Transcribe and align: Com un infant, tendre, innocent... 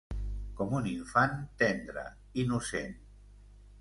Com 0.59 0.71
un 0.77 0.87
infant, 0.93 1.35
tendre, 1.63 2.07
innocent... 2.45 3.01